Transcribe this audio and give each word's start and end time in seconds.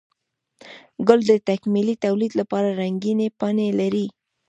گل 1.07 1.19
د 1.29 1.31
تکميلي 1.49 1.95
توليد 2.03 2.33
لپاره 2.39 2.69
رنګينې 2.81 3.27
پاڼې 3.39 3.67
لري 3.79 4.07